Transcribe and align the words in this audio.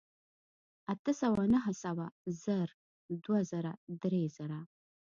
اتۀ 0.93 1.11
سوه 1.21 1.43
نهه 1.53 1.71
سوه 1.83 2.05
زر 2.43 2.67
دوه 3.23 3.39
زره 3.51 3.73
درې 4.01 4.23
زره 4.37 4.59